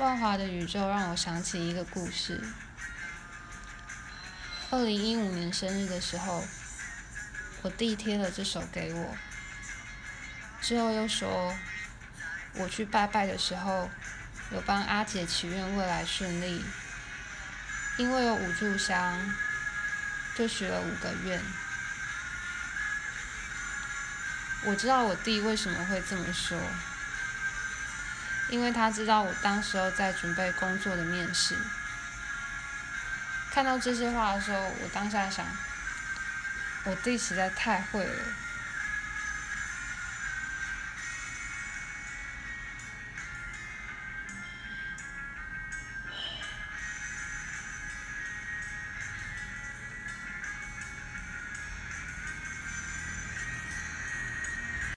[0.00, 2.42] 万华的宇宙让我想起一个故事。
[4.70, 6.42] 二零一五年生日的时候，
[7.60, 9.14] 我弟贴了这首给我，
[10.62, 11.54] 之后又说，
[12.54, 13.90] 我去拜拜的时候，
[14.52, 16.64] 有帮阿姐祈愿未来顺利，
[17.98, 19.36] 因为有五炷香，
[20.34, 21.42] 就许了五个愿。
[24.64, 26.58] 我知道我弟为什么会这么说。
[28.50, 31.54] 因为他知道我当时候在准备工作的面试，
[33.52, 35.46] 看到这些话的时候，我当下想，
[36.84, 38.10] 我弟实在太会了。